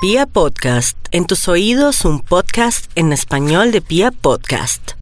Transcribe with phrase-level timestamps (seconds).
[0.00, 4.92] Pia Podcast, en tus oídos un podcast en español de Pia Podcast.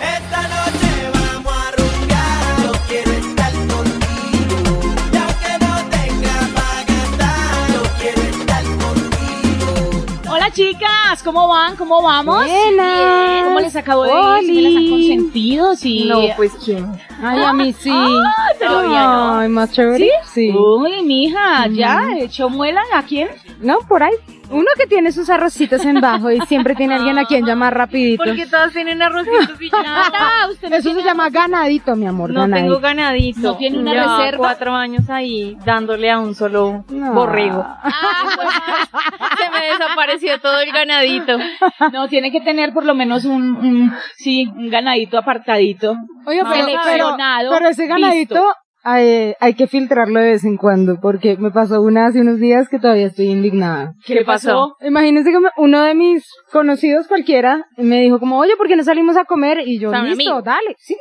[0.00, 4.80] Esta noche vamos a rumbear, yo quiero estar contigo.
[5.12, 10.30] Y aunque no tenga pa' gastar, yo quiero estar contigo.
[10.32, 11.74] Hola chicas, ¿cómo van?
[11.74, 12.46] ¿Cómo vamos?
[12.46, 13.44] Buenas.
[13.46, 14.46] ¿Cómo les acabo de ir?
[14.46, 15.74] ¿Sí me las han consentido?
[15.74, 16.04] Sí.
[16.08, 16.86] No, pues quién.
[17.20, 17.90] Ay, a mí sí.
[18.36, 19.38] Ah, todavía no.
[19.38, 20.08] Ay, más chévere.
[20.32, 20.50] Sí.
[20.52, 23.28] Uy, mija, ya, echó muela a quién?
[23.64, 24.12] No, por ahí.
[24.50, 28.22] Uno que tiene sus arrocitos en bajo y siempre tiene alguien a quien llamar rapidito.
[28.24, 32.30] Porque todos tienen arrocitos y Nada, usted no Eso se llama ganadito, mi amor.
[32.30, 32.66] no ganadito.
[32.68, 33.40] tengo ganadito.
[33.40, 34.38] No tiene una reserva.
[34.38, 37.14] cuatro años ahí dándole a un solo No.
[37.14, 37.64] borrego.
[37.66, 38.48] Ah, pues,
[39.38, 41.38] Se me desapareció todo el ganadito.
[41.92, 45.96] no, tiene que tener por lo menos un, un- sí, un ganadito apartadito.
[46.26, 48.54] Oye, pero, pero, Seleccionado, pero ese ganadito listo.
[48.84, 52.68] Hay, hay que filtrarlo de vez en cuando porque me pasó una hace unos días
[52.68, 53.94] que todavía estoy indignada.
[54.04, 54.76] ¿Qué, le pasó?
[54.82, 59.16] Imagínense que uno de mis conocidos cualquiera me dijo como, oye, ¿por qué no salimos
[59.16, 59.60] a comer?
[59.66, 60.42] Y yo, listo, amigo.
[60.42, 60.76] dale.
[60.78, 60.94] Sí,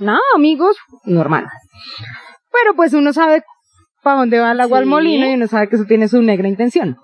[0.00, 1.46] nada, amigos, normal.
[2.52, 3.42] Pero pues uno sabe
[4.02, 4.90] para dónde va el agua al Sí.
[4.90, 6.96] molino y uno sabe que eso tiene su negra intención.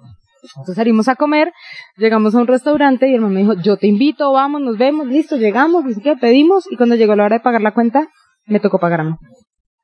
[0.56, 1.52] Entonces salimos a comer,
[1.96, 5.06] llegamos a un restaurante y el mamá me dijo, yo te invito, vamos, nos vemos,
[5.06, 8.08] listo, llegamos, qué, pedimos y cuando llegó la hora de pagar la cuenta,
[8.46, 9.14] me tocó pagar a mí.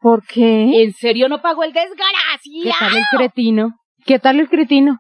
[0.01, 0.83] ¿Por qué?
[0.83, 2.75] ¿En serio no pagó el ¿Qué desgracia?
[2.79, 3.75] tal el cretino?
[4.07, 4.99] ¿Qué tal el cretino?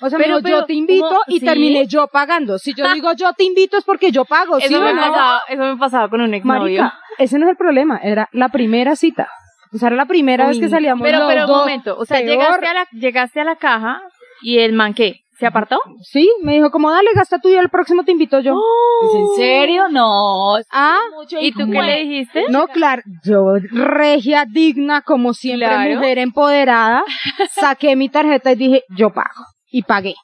[0.00, 1.20] O sea, Pero, yo te invito ¿cómo?
[1.26, 1.44] y ¿Sí?
[1.44, 2.56] terminé yo pagando.
[2.58, 5.00] Si yo digo yo te invito es porque yo pago, ¿sí Eso, o me no?
[5.00, 6.90] pasaba, eso me pasaba con un exnovio.
[7.18, 9.28] Ese no es el problema, era la primera cita.
[9.72, 11.96] O sea, era la primera vez que salíamos Pero, los pero un momento.
[11.98, 12.30] O sea, Peor.
[12.30, 14.00] llegaste a, la, llegaste a la caja
[14.40, 15.22] y el man, ¿qué?
[15.38, 15.78] ¿Se apartó?
[16.00, 18.54] Sí, me dijo, como dale, gasta tú y el próximo te invito yo.
[19.02, 19.88] ¿Es en serio?
[19.90, 20.56] No.
[20.72, 22.44] Ah, mucho ¿Y tú qué le dijiste?
[22.48, 25.94] no, claro, yo regia, digna, como siempre, Claro.
[25.96, 27.04] mujer empoderada,
[27.52, 29.44] saqué mi tarjeta y dije, yo pago.
[29.70, 30.14] Y pagué.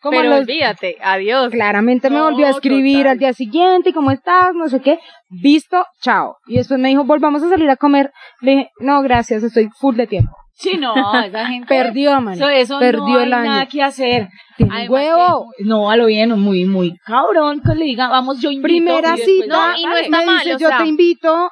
[0.00, 1.50] Como Pero los- olvídate, adiós.
[1.50, 3.12] Claramente me No, volvió a escribir total.
[3.12, 4.54] al día siguiente, ¿cómo estás?
[4.54, 4.98] No sé qué.
[5.30, 6.36] Visto, chao.
[6.46, 8.12] Y después me dijo, volvamos a salir a comer.
[8.40, 10.32] Le dije, no, gracias, estoy full de tiempo.
[10.56, 11.66] Sí, no, esa gente.
[11.66, 12.34] Perdió, man.
[12.34, 13.50] Eso, eso Perdió no hay el año.
[13.50, 14.28] nada que hacer.
[14.56, 15.50] Tiene huevo.
[15.58, 18.68] que- no, a lo bien, muy, muy cabrón que le diga, vamos, yo invito.
[18.68, 19.46] Primera y cita.
[19.72, 21.50] No, y no está me mal, dice, o yo sea, te invito,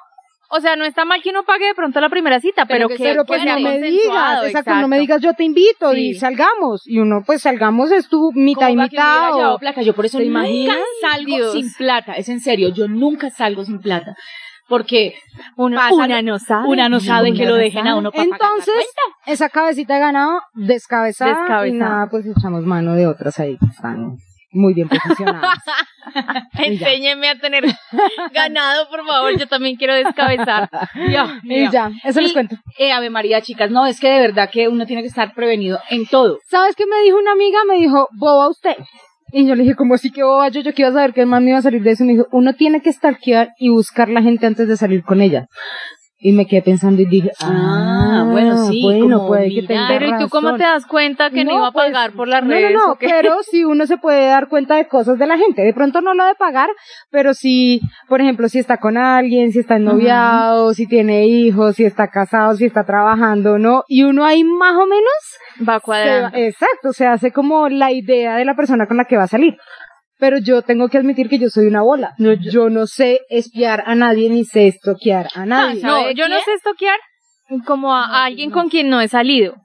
[0.54, 2.96] O sea, no está mal que uno pague de pronto la primera cita, pero, que,
[2.98, 6.82] pero que pues no me digas, exacto, no me digas yo te invito y salgamos.
[6.86, 9.26] Y uno, pues salgamos es tu mitad y ¿Cómo va que me mitad.
[9.32, 9.80] llevado o- plata?
[9.82, 10.76] Yo por eso ¿Te nunca imaginas?
[11.00, 11.52] salgo Dios.
[11.54, 12.12] sin plata.
[12.12, 14.14] Es en serio, yo nunca salgo sin plata.
[14.72, 15.14] Porque
[15.56, 16.66] Uno, pasa- una no sabe.
[16.66, 18.86] una no sabe que lo dejen a uno para Entonces,
[19.26, 21.90] esa cabecita de ganado descabezada, y Descabezada.
[21.90, 24.16] nada, pues echamos mano de otras ahí que están
[24.50, 25.58] muy bien posicionadas.
[26.54, 27.64] Enséñeme a tener
[28.32, 29.36] ganado, por favor.
[29.38, 30.70] Yo también quiero descabezar.
[31.06, 32.56] Dios y ya, eso les Y, cuento.
[32.78, 35.80] eh, Ave María, chicas, no, es que de verdad que uno tiene que estar prevenido
[35.90, 36.38] en todo.
[36.48, 37.58] ¿Sabes qué me dijo una amiga?
[37.68, 38.76] Me dijo, boba usted.
[39.32, 40.48] Y yo le dije, como así que boba?
[40.50, 42.04] Yo, yo iba a saber el man me iba a salir de eso.
[42.04, 45.22] Y me dijo, uno tiene que stalkear y buscar la gente antes de salir con
[45.22, 45.48] ella.
[46.24, 49.66] Y me quedé pensando y dije, Ah, ah, bueno, sí, bueno, como puede que mirar.
[49.66, 52.12] tenga Pero ¿y tú cómo te das cuenta que no, No, iba a pues, pagar
[52.12, 52.72] por las No, redes?
[52.72, 53.08] no, no, o qué?
[53.08, 55.62] pero si uno se puede dar cuenta de cosas de la gente.
[55.62, 56.68] De pronto no lo de pagar,
[57.10, 61.84] pero si, por ejemplo, si está con alguien, si está noviado, si tiene hijos, si
[61.84, 63.82] está casado, si está trabajando, ¿no?
[63.88, 65.12] Y uno ahí más o menos
[65.60, 66.38] Va se va- cuadrando.
[66.38, 69.56] exacto, se hace como la idea de la persona con la que va a salir.
[70.22, 72.14] Pero yo tengo que admitir que yo soy una bola.
[72.16, 75.80] yo no sé espiar a nadie ni sé estoquear a nadie.
[75.82, 76.96] Ah, No, ¿sabe yo no sé estoquear
[77.66, 79.56] como a, a alguien con quien no he salido.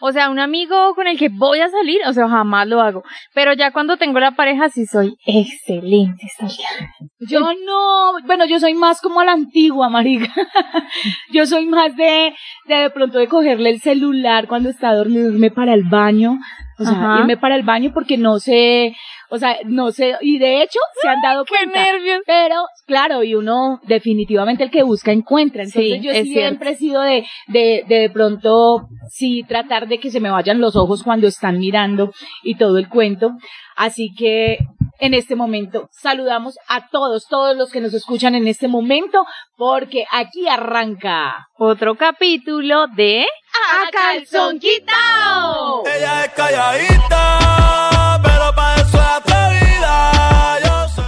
[0.00, 3.02] O sea, un amigo con el que voy a salir, o sea, jamás lo hago.
[3.34, 6.92] Pero ya cuando tengo la pareja, sí soy excelente saliendo.
[7.18, 10.32] Yo no, bueno, yo soy más como a la antigua, marica.
[11.32, 12.32] yo soy más de,
[12.66, 16.38] de de pronto de cogerle el celular cuando está dormido, irme para el baño.
[16.78, 17.20] O sea, Ajá.
[17.20, 18.94] irme para el baño porque no sé,
[19.30, 21.84] o sea, no sé, y de hecho se han dado ¡Qué cuenta.
[21.84, 22.20] nervios!
[22.26, 25.62] Pero, claro, y uno definitivamente el que busca encuentra.
[25.62, 30.10] Entonces Sí, yo siempre he sido de, de, de de pronto, sí, tratar de que
[30.10, 32.12] se me vayan los ojos cuando están mirando
[32.42, 33.30] y todo el cuento.
[33.76, 34.58] Así que,
[35.04, 40.06] en este momento, saludamos a todos, todos los que nos escuchan en este momento, porque
[40.10, 41.48] aquí arranca.
[41.58, 43.26] Otro capítulo de...
[43.26, 45.82] ¡A calzón quitado!
[45.86, 50.60] Ella es calladita, pero pa' eso es atrevida.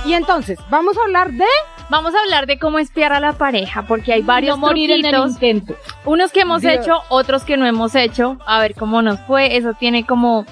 [0.05, 1.47] Y entonces, vamos a hablar de
[1.89, 5.05] Vamos a hablar de cómo espiar a la pareja, porque hay varios no morir en
[5.05, 5.31] el truquitos.
[5.35, 5.77] intento.
[6.05, 6.75] Unos que hemos Dios.
[6.75, 8.39] hecho, otros que no hemos hecho.
[8.45, 9.57] A ver cómo nos fue.
[9.57, 10.45] Eso tiene como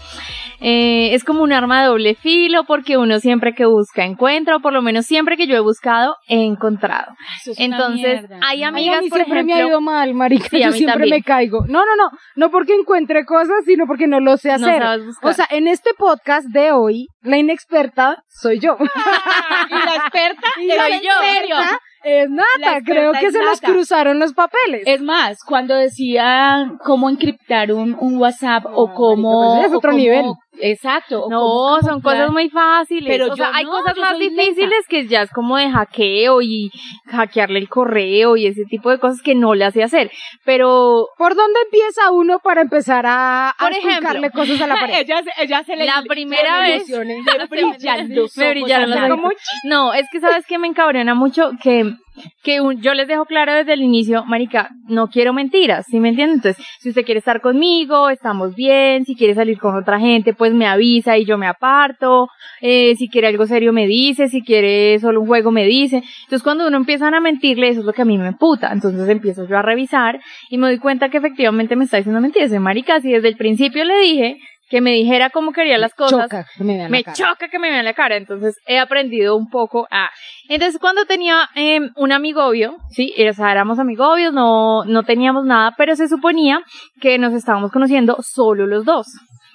[0.60, 4.60] eh, es como un arma de doble filo porque uno siempre que busca encuentra, o
[4.60, 7.12] por lo menos siempre que yo he buscado, he encontrado.
[7.40, 10.48] Eso es Entonces, hay Ay, amigas, a mí por siempre me ha ido mal, marica.
[10.48, 11.16] Sí, yo siempre también.
[11.16, 11.66] me caigo.
[11.66, 12.10] No, no, no.
[12.36, 14.82] No porque encuentre cosas, sino porque no lo sé no hacer.
[14.82, 15.30] sabes buscar.
[15.30, 18.76] o sea, en este podcast de hoy, la inexperta soy yo.
[18.80, 22.80] y la experta Y es la experta es nata.
[22.84, 24.82] Creo que se nos cruzaron los papeles.
[24.86, 29.62] Es más, cuando decía cómo encriptar un, un WhatsApp o Ay, cómo...
[29.64, 30.26] es otro cómo- nivel.
[30.60, 31.26] Exacto.
[31.28, 33.04] No, son cosas muy fáciles.
[33.06, 36.70] Pero o sea, hay no, cosas más difíciles que ya es como de hackeo y
[37.06, 40.10] hackearle el correo y ese tipo de cosas que no le hace hacer.
[40.44, 44.74] Pero ¿Por dónde empieza uno para empezar a, a Por ejemplo, inculcarle cosas a la
[44.80, 44.94] pared?
[45.00, 45.86] ella, ella se le...
[45.86, 46.88] La primera vez-
[48.36, 49.34] me brillaron a los ojos.
[49.64, 51.94] No, es que sabes que me encabrona mucho que,
[52.42, 56.10] que un- yo les dejo claro desde el inicio, marica, no quiero mentiras, ¿sí me
[56.10, 56.36] entienden?
[56.36, 60.52] Entonces, si usted quiere estar conmigo, estamos bien, si quiere salir con otra gente, pues
[60.52, 62.28] me avisa y yo me aparto,
[62.60, 66.02] eh, si quiere algo serio me dice, si quiere solo un juego me dice.
[66.24, 68.72] Entonces, cuando uno empieza a mentirle, eso es lo que a mí me emputa.
[68.72, 70.20] Entonces empiezo yo a revisar
[70.50, 72.50] y me doy cuenta que efectivamente me está diciendo mentiras.
[72.52, 74.36] Marica, si desde el principio le dije
[74.74, 77.16] que me dijera cómo quería las cosas, Choca que me vean la me cara.
[77.16, 80.10] choca que me vean la cara, entonces he aprendido un poco a...
[80.48, 85.74] Entonces cuando tenía eh, un amigovio, sí, o sea, éramos amigobios, no, no teníamos nada,
[85.78, 86.60] pero se suponía
[87.00, 89.06] que nos estábamos conociendo solo los dos,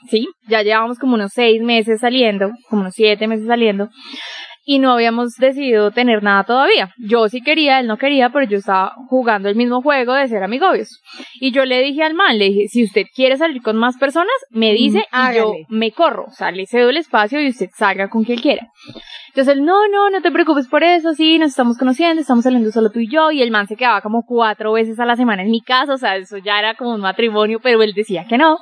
[0.10, 3.89] sí, ya llevábamos como unos seis meses saliendo, como unos siete meses saliendo,
[4.69, 6.94] y no habíamos decidido tener nada todavía.
[7.00, 10.44] Yo sí quería, él no quería, pero yo estaba jugando el mismo juego de ser
[10.44, 11.01] amigobios.
[11.42, 14.36] Y yo le dije al man, le dije, si usted quiere salir con más personas,
[14.51, 17.71] me dice Mm, y yo me corro, o sea, le cedo el espacio y usted
[17.75, 18.68] salga con quien quiera.
[19.30, 22.72] Entonces él, no, no, no te preocupes por eso, sí, nos estamos conociendo, estamos saliendo
[22.72, 25.44] solo tú y yo, y el man se quedaba como cuatro veces a la semana
[25.44, 28.38] en mi casa, o sea, eso ya era como un matrimonio, pero él decía que
[28.38, 28.58] no.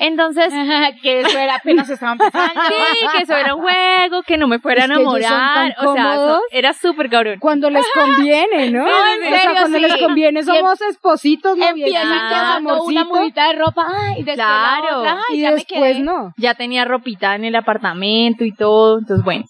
[0.00, 0.52] Entonces,
[1.02, 2.60] que eso era apenas estaba empezando.
[2.68, 6.72] sí, que eso era un juego, que no me fuera a enamorar, o sea, era
[6.72, 7.38] súper cabrón.
[7.40, 8.86] Cuando les conviene, ¿no?
[8.86, 9.82] En o sea, cuando sí.
[9.82, 14.86] les conviene somos espositos, noviecitos, quedando una amorcitos, mudita de ropa, ay, y después Claro.
[14.90, 16.00] la otra, ay, y ya me después quedé.
[16.04, 16.32] no.
[16.36, 19.44] ya tenía ropita en el apartamento y todo, entonces bueno.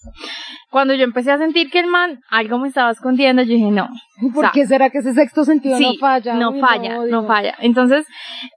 [0.71, 3.89] Cuando yo empecé a sentir que el man algo me estaba escondiendo, yo dije, no,
[4.21, 6.35] ¿Por O sea, qué será que ese sexto sentido no falla?
[6.35, 7.27] No Uy, falla, no, Dios.
[7.27, 7.55] falla.
[7.61, 8.07] Entonces,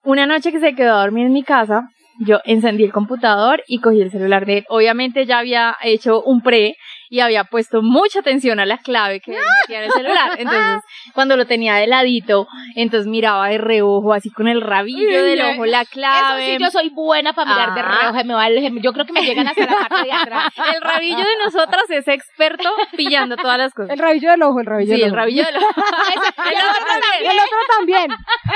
[0.04, 1.88] una noche que se quedó a dormir en mi casa,
[2.20, 4.66] yo encendí el computador y cogí el celular de él.
[4.70, 6.76] Obviamente ya había hecho un pre
[7.12, 10.32] y había puesto mucha atención a la clave que metía en el celular.
[10.40, 10.82] Entonces,
[11.14, 12.48] cuando lo tenía de ladito,
[12.78, 16.46] entonces miraba de reojo, así con el rabillo del ojo, la Eso clave.
[16.46, 18.00] sí, yo soy buena para mirar de Ah.
[18.14, 18.24] reojo.
[18.26, 20.54] Me vale, yo creo que me llegan hasta la parte de atrás.
[20.76, 23.92] El rabillo de nosotras es experto pillando todas las cosas.
[23.92, 25.16] El rabillo del ojo, el rabillo Sí, del el ojo.
[25.18, 25.68] rabillo del ojo.
[25.76, 28.08] El otro Y el otro también.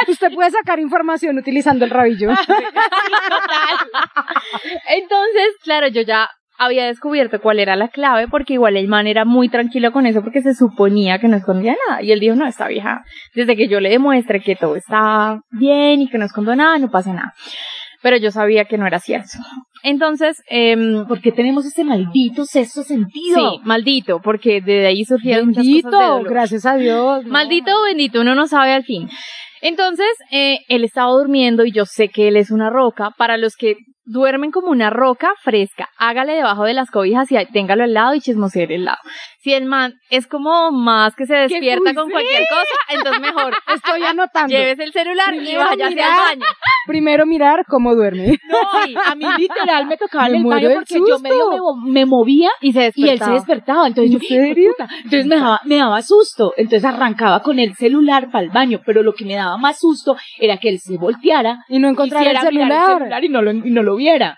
[0.08, 2.30] Usted puede sacar información utilizando el rabillo.
[4.88, 9.25] Entonces, claro, yo ya había descubierto cuál era la clave porque igual el man era
[9.25, 12.02] muy tranquilo con eso porque se suponía que no escondía nada.
[12.02, 13.04] Y él dijo, no, esta vieja,
[13.34, 16.90] desde que yo le demuestre que todo está bien y que no escondo nada, no
[16.90, 17.34] pasa nada.
[18.02, 19.40] Pero yo sabía que no era cierto.
[19.84, 20.75] Entonces, eh,
[21.07, 23.38] Porque tenemos ese maldito sexto sentido.
[23.38, 27.24] sí, maldito, porque de ahí surgieron muchas cosas de gracias a Dios.
[27.25, 27.31] no.
[27.31, 29.10] Maldito o bendito, uno no sabe al fin.
[29.62, 33.12] Entonces, eh, él estaba durmiendo y yo sé que él es una roca.
[33.18, 33.75] Para los que
[34.06, 38.22] duermen como una roca fresca, hágale debajo de las cobijas y téngalo al lado y
[38.22, 38.98] chismosee el lado.
[39.40, 44.04] Si el man es como más que se despierta con cualquier cosa, entonces mejor Estoy
[44.04, 44.48] anotando.
[44.50, 46.18] lleves el celular y Primero vaya hacia el mirar.
[46.30, 46.46] baño.
[46.88, 48.38] Primero mirar cómo duerme.
[48.48, 52.06] No, a mí literal me tocaba Me el baño porque yo medio me, mo- me
[52.06, 53.88] movía Y se y él se despertaba.
[53.88, 54.72] Entonces ¿En yo, serio?
[54.77, 54.88] "Puta".
[54.98, 56.53] Entonces me daba, me daba susto.
[56.58, 58.82] Entonces arrancaba con el celular para el baño.
[58.86, 62.24] Pero lo que me daba más susto era que él se volteara Y no encontrar
[62.24, 62.91] el quisiera mirar celular.
[62.91, 64.38] el celular y no lo, y no lo viera.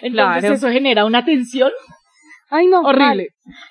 [0.00, 0.54] Entonces Claro.
[0.54, 1.70] eso genera una tensión
[2.50, 2.80] Ay, no.
[2.80, 3.28] horrible.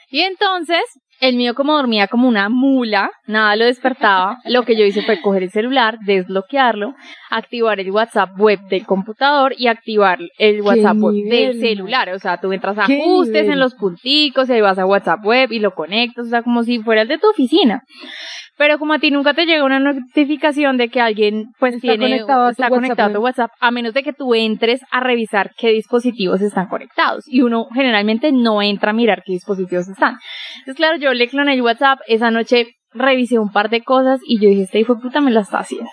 [0.09, 0.81] Y entonces,
[1.19, 5.21] el mío como dormía como una mula, nada lo despertaba, lo que yo hice fue
[5.21, 6.95] coger el celular, desbloquearlo,
[7.29, 12.09] activar el WhatsApp web del computador y activar el WhatsApp web nivel, del celular.
[12.09, 13.51] O sea, tú entras a ¿Qué ajustes nivel?
[13.51, 16.63] en los punticos y ahí vas a WhatsApp web y lo conectas, o sea, como
[16.63, 17.83] si fuera el de tu oficina.
[18.61, 22.05] Pero como a ti nunca te llega una notificación de que alguien pues Está tiene
[22.05, 23.19] conectado a está WhatsApp conectado a tu.
[23.19, 27.23] WhatsApp, a menos de que tú entres a revisar qué dispositivos están conectados.
[27.27, 30.19] Y uno generalmente no entra a mirar qué dispositivos están.
[30.59, 34.39] Entonces, claro, yo le cloné el WhatsApp, esa noche revisé un par de cosas y
[34.41, 35.89] yo dije, este hijo de puta me la está haciendo.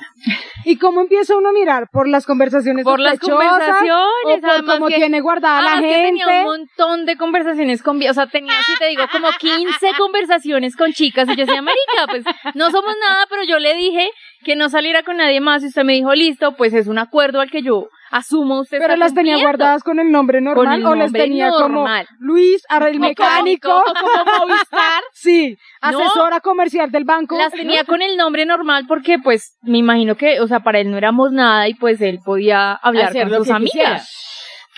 [0.65, 1.89] ¿Y cómo empieza uno a mirar?
[1.93, 3.93] ¿Por las conversaciones Por las conversaciones,
[4.25, 5.95] ¿O por además cómo que- tiene guardada la gente?
[5.95, 10.77] tenía un montón de conversaciones con, o sea, tenía, si te digo, como 15 conversaciones
[10.77, 12.25] con chicas y yo decía, marica, pues
[12.55, 14.11] no somos nada, pero yo le dije
[14.45, 17.41] que no saliera con nadie más y usted me dijo, listo, pues es un acuerdo
[17.41, 20.95] al que yo asumo usted Pero las tenía guardadas con el nombre normal el o
[20.95, 22.07] nombre tenía normal.
[22.09, 25.03] como Luis, el mecánico, como Movistar.
[25.13, 25.89] sí, No.
[26.01, 27.37] asesora comercial del banco.
[27.37, 30.91] Las tenía con el nombre normal porque, pues, me imagino que, o sea, para él
[30.91, 33.73] no éramos nada y pues él podía hablar Hacer con sus amigas.
[33.73, 34.03] quisiera.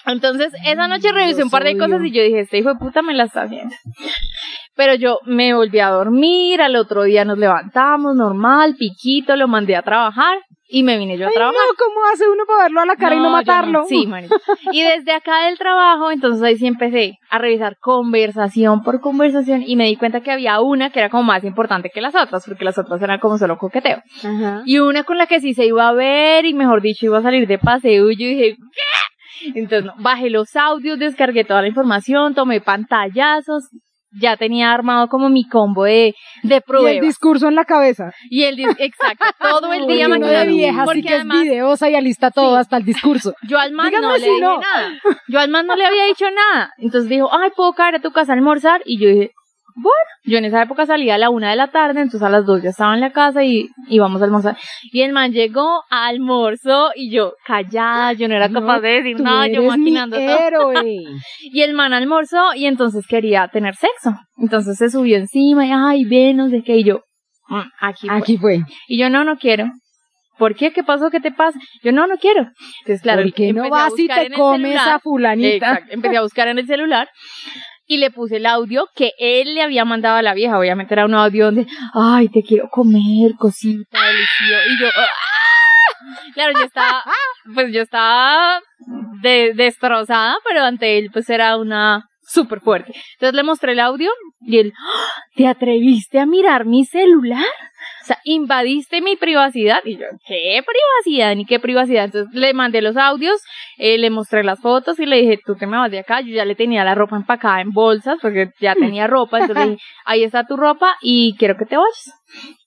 [0.06, 2.76] Entonces, esa noche revisé Dios un par de cosas y yo dije, este hijo de
[2.76, 3.74] puta me la está haciendo.
[4.74, 9.76] Pero yo me volví a dormir, al otro día nos levantamos, normal, piquito, lo mandé
[9.76, 10.38] a trabajar
[10.70, 11.58] y me vine yo a Ay, trabajar.
[11.68, 13.84] no, ¿cómo hace uno para verlo a la cara y No, matarlo?
[13.88, 14.36] Sí, marica.
[14.72, 19.76] Y desde acá del trabajo, entonces ahí sí empecé a revisar conversación por conversación y
[19.76, 22.64] me di cuenta que había una que era como más importante que las otras, porque
[22.64, 24.02] las otras eran como solo coqueteo.
[24.24, 24.62] Ajá.
[24.64, 27.22] Y una con la que sí se iba a ver y mejor dicho iba a
[27.22, 29.48] salir de paseo y yo dije, ¿qué?
[29.54, 33.64] Entonces no, bajé los audios, descargué toda la información, tomé pantallazos,
[34.12, 37.00] ya tenía armado como mi combo de, de Y el pruebas.
[37.00, 38.12] discurso en la cabeza.
[38.28, 40.52] Y el, exacto, todo el día de maquinando.
[40.52, 42.60] vieja, así Porque que es además videosa y alista todo, Sí.
[42.60, 43.34] hasta el discurso.
[43.48, 44.58] yo al man Dígame no le si dije no.
[44.58, 44.90] nada.
[45.28, 46.72] Yo al man no le había dicho nada.
[46.78, 48.82] Entonces dijo, ay, ¿puedo caer a tu casa a almorzar?
[48.84, 49.32] Y yo dije,
[49.74, 49.94] bueno.
[50.24, 52.62] Yo en esa época salía a la una de la tarde, entonces a las dos
[52.62, 54.56] ya estaba en la casa y íbamos a almorzar.
[54.92, 59.20] Y el man llegó, almorzó y yo callada, yo no era capaz No, de decir
[59.20, 60.72] nada, yo maquinando todo.
[61.52, 64.14] Y el man almorzó y entonces quería tener sexo.
[64.36, 66.76] Entonces se subió encima y, ay, ve, no sé qué.
[66.76, 67.00] Y yo,
[67.48, 68.16] "Mm, aquí, fue".
[68.18, 68.60] Aquí fue.
[68.88, 69.70] Y yo, no, no quiero.
[70.38, 70.72] ¿Por qué?
[70.72, 71.10] ¿Qué pasó?
[71.10, 71.58] ¿Qué te pasa?
[71.82, 72.48] Yo, no, no quiero.
[72.80, 74.88] Entonces, claro, ¿Por qué no vas y te comes celular.
[74.94, 75.54] a fulanita?
[75.72, 75.86] Exacto.
[75.92, 77.08] Empecé a buscar en el celular
[77.90, 80.56] y le puse el audio que él le había mandado a la vieja.
[80.60, 84.62] Obviamente era un audio donde, ay, te quiero comer, cosita, deliciosa.
[84.68, 85.06] Y yo, "Ah".
[86.34, 87.02] claro, yo estaba,
[87.52, 88.60] pues yo estaba
[89.22, 92.92] de- destrozada, pero ante él pues era una súper fuerte.
[93.14, 97.44] Entonces le mostré el audio y él, "Ah, ¿te atreviste a mirar mi celular?
[98.02, 99.80] O sea, invadiste mi privacidad.
[99.84, 101.34] Y yo, ¿qué privacidad?
[101.36, 102.04] Ni qué privacidad.
[102.04, 103.40] Entonces le mandé los audios,
[103.78, 106.20] eh, le mostré las fotos y le dije, tú te me vas de acá.
[106.20, 109.38] Yo ya le tenía la ropa empacada en bolsas porque ya tenía ropa.
[109.40, 112.12] Entonces le dije, ahí está tu ropa y quiero que te vayas.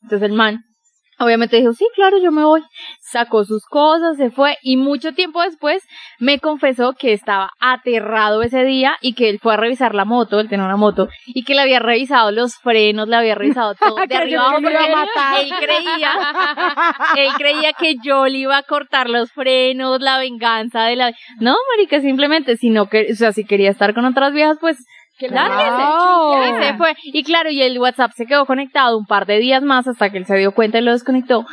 [0.03, 0.63] Entonces el man,
[1.19, 2.61] obviamente dijo, sí, claro, yo me voy.
[2.99, 5.83] Sacó sus cosas, se fue y mucho tiempo después
[6.19, 10.39] me confesó que estaba aterrado ese día y que él fue a revisar la moto,
[10.39, 13.95] él tenía una moto, y que le había revisado los frenos, le había revisado todo
[14.07, 15.41] de arriba abajo porque matar.
[15.41, 16.11] él creía,
[17.17, 21.13] él creía que yo le iba a cortar los frenos, la venganza de la...
[21.39, 24.77] No, marica, simplemente, si no que, o sea, si quería estar con otras viejas, pues
[25.17, 26.59] que Claro.
[26.59, 26.95] y se fue.
[27.03, 30.17] Y claro, y el WhatsApp se quedó conectado un par de días más hasta que
[30.17, 31.45] él se dio cuenta y lo desconectó.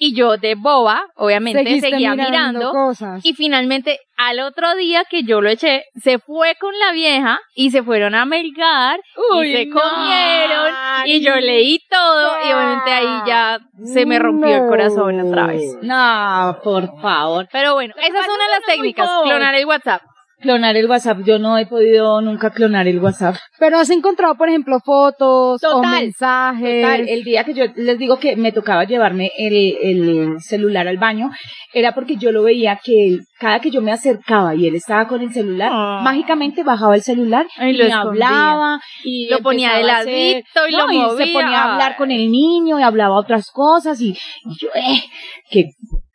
[0.00, 2.70] Y yo de boba, obviamente, Seguiste seguía mirando, mirando.
[2.70, 3.20] cosas.
[3.24, 7.72] Y finalmente, al otro día que yo lo eché, se fue con la vieja y
[7.72, 9.00] se fueron a melgar
[9.32, 10.74] Uy, y se no, comieron.
[11.06, 13.58] Y yo leí todo y obviamente ahí ya
[13.92, 15.76] se me rompió el corazón otra vez.
[15.82, 17.48] No, por favor.
[17.50, 20.02] Pero bueno, esa es una de las técnicas, clonar el WhatsApp.
[20.40, 21.18] Clonar el WhatsApp.
[21.24, 23.34] Yo no he podido nunca clonar el WhatsApp.
[23.58, 26.82] Pero has encontrado, por ejemplo, fotos o Total, mensajes.
[26.82, 30.96] Total, el día que yo les digo que me tocaba llevarme el, el celular al
[30.98, 31.30] baño,
[31.74, 35.08] era porque yo lo veía que él, cada que yo me acercaba y él estaba
[35.08, 36.00] con el celular, Ah.
[36.04, 40.72] mágicamente bajaba el celular Ay, y lo me hablaba y Lo ponía de ladito y
[40.72, 41.26] lo movía.
[41.26, 45.02] se ponía a hablar con el niño y hablaba otras cosas y, y yo, eh,
[45.50, 45.64] qué,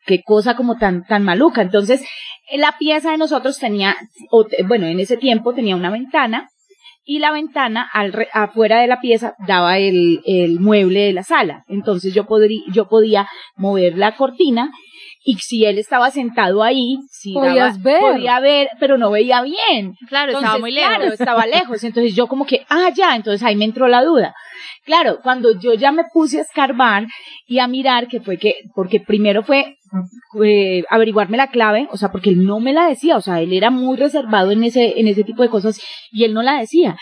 [0.05, 1.61] qué cosa como tan, tan maluca.
[1.61, 2.01] Entonces,
[2.55, 3.95] la pieza de nosotros tenía,
[4.31, 6.49] o bueno, en ese tiempo tenía una ventana
[7.05, 11.23] y la ventana al re- afuera de la pieza daba el, el mueble de la
[11.23, 11.63] sala.
[11.67, 14.71] Entonces yo podría, yo podía mover la cortina
[15.25, 18.01] y si él estaba sentado ahí, si Podías ver.
[18.01, 19.95] podía ver, pero no veía bien.
[20.09, 20.95] Claro, estaba muy lejos.
[20.95, 21.83] Claro, estaba lejos.
[21.83, 24.35] Entonces yo como que, ah, ya, entonces ahí me entró la duda.
[24.85, 27.07] Claro, cuando yo ya me puse a escarbar
[27.47, 29.77] y a mirar, que fue que, porque primero fue
[30.43, 33.53] eh, averiguarme la clave, o sea, porque él no me la decía, o sea, él
[33.53, 35.79] era muy reservado en ese, en ese tipo de cosas
[36.11, 36.97] y él no la decía.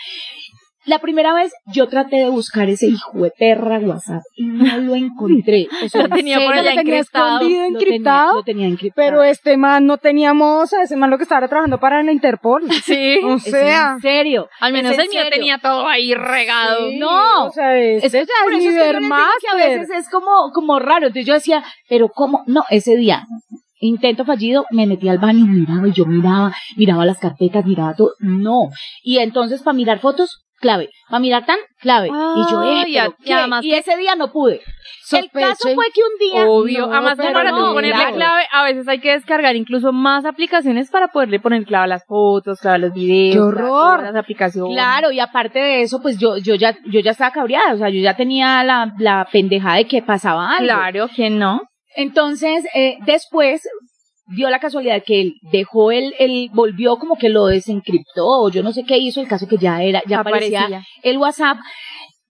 [0.84, 4.94] La primera vez yo traté de buscar ese hijo de perra WhatsApp y no lo
[4.96, 5.68] encontré.
[5.84, 7.28] O sea, Lo tenía en por allá lo tenía encriptado.
[7.40, 8.34] escondido, lo tenía- encriptado.
[8.34, 9.06] Lo tenía encriptado.
[9.08, 12.62] Pero este man no teníamos, ese man lo que estaba trabajando para la Interpol.
[12.84, 13.18] Sí.
[13.24, 14.48] O ¿Es sea, en serio.
[14.60, 16.90] Al menos ¿Es en el mío tenía todo ahí regado.
[16.90, 17.46] sí, No.
[17.46, 18.12] o sea, este Es-
[18.44, 21.06] por es es que yo les digo que a veces es como, como raro.
[21.06, 22.42] Entonces yo decía, pero ¿cómo?
[22.46, 23.24] No, ese día,
[23.80, 27.94] intento fallido, me metí al baño y miraba y yo miraba, miraba las carpetas, miraba
[27.94, 28.12] todo.
[28.20, 28.68] No.
[29.02, 30.88] Y entonces para mirar fotos, clave.
[31.10, 32.08] Para mirar tan, clave.
[32.08, 33.34] y yo, eh, pero y ¿qué?
[33.34, 34.62] además y que- ese día no pude.
[35.12, 36.46] El caso fue que un día...
[36.48, 38.14] Obvio, No, además que para no, tú ponerle claro.
[38.16, 42.06] clave, a veces hay que descargar incluso más aplicaciones para poderle poner clave a las
[42.06, 44.02] fotos, clave a los videos, ¡Qué a horror!
[44.04, 44.72] las aplicaciones.
[44.74, 47.90] Claro, y aparte de eso, pues yo, yo ya, yo ya estaba cabreada, o sea,
[47.90, 50.64] yo ya tenía la, la pendejada de que pasaba algo.
[50.64, 51.60] Claro, ¿quién no?
[51.94, 53.60] Entonces, eh, después,
[54.26, 58.62] dio la casualidad que él dejó el, el volvió como que lo desencriptó, o yo
[58.62, 60.86] no sé qué hizo, el caso que ya era, ya aparecía Aparecía.
[61.02, 61.58] el WhatsApp.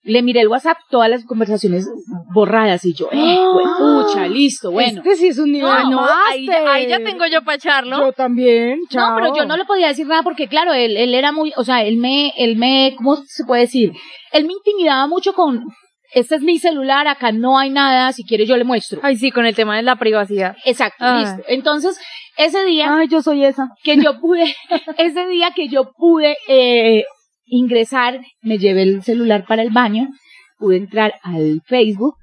[0.05, 1.89] Le miré el WhatsApp, todas las conversaciones
[2.35, 3.39] borradas y yo, eh,
[3.79, 5.01] pucha, listo, bueno.
[5.01, 7.99] Este sí es un nivel Ah, no, ahí, ahí ya tengo yo para echarlo.
[7.99, 9.11] Yo también, chao.
[9.11, 11.63] No, pero yo no le podía decir nada porque, claro, él, él era muy, o
[11.63, 13.93] sea, él me, él me, ¿cómo se puede decir?
[14.33, 15.67] Él me intimidaba mucho con,
[16.15, 19.01] este es mi celular, acá no hay nada, si quiere yo le muestro.
[19.03, 20.57] Ay, sí, con el tema de la privacidad.
[20.65, 21.19] Exacto, Ah.
[21.21, 21.43] listo.
[21.49, 21.99] Entonces,
[22.37, 23.69] ese día Ay, yo soy esa.
[23.83, 24.55] que yo pude,
[24.99, 27.05] ese día que yo pude eh,
[27.47, 30.09] ingresar, me llevé el celular para el baño,
[30.59, 32.15] pude entrar al Facebook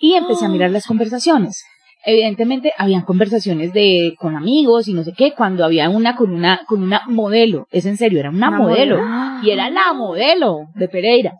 [0.00, 1.62] y empecé a mirar las conversaciones.
[2.04, 6.62] Evidentemente habían conversaciones de con amigos y no sé qué, cuando había una con una
[6.66, 9.46] con una modelo, es en serio, era una, Una modelo, modelo.
[9.46, 11.32] y era la modelo de Pereira.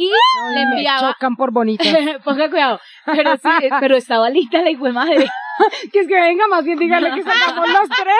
[0.00, 1.84] Y le Me enviaba chocan por bonita.
[2.24, 5.26] Ponga cuidado, pero sí, pero estaba lista la hijo de madre.
[5.92, 8.16] que es que venga, más bien dígale que salgamos los tres.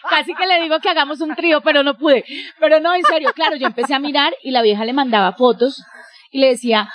[0.08, 2.24] Casi que le digo que hagamos un trío, pero no pude.
[2.58, 5.84] Pero no, en serio, claro, yo empecé a mirar y la vieja le mandaba fotos
[6.30, 6.88] y le decía,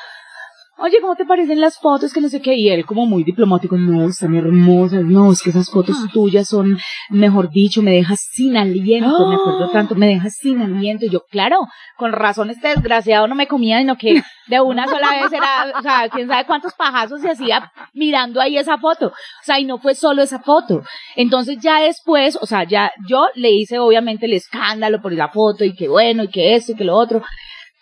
[0.78, 2.14] oye, ¿cómo te parecen las fotos?
[2.14, 2.56] Que no sé qué.
[2.56, 6.78] Y él como muy diplomático, no, están hermosas, no, es que esas fotos tuyas son,
[7.10, 11.06] mejor dicho, me dejas sin aliento, me acuerdo tanto, me dejas sin aliento.
[11.06, 11.60] Y yo, claro,
[11.98, 15.82] con razón este desgraciado no me comía, sino que de una sola vez era, o
[15.82, 19.08] sea, quién sabe cuántos pajazos se hacía mirando ahí esa foto.
[19.08, 20.84] O sea, y no fue solo esa foto.
[21.16, 25.64] Entonces ya después, o sea, ya yo le hice obviamente el escándalo por la foto
[25.64, 27.24] y que bueno, y que esto y que lo otro.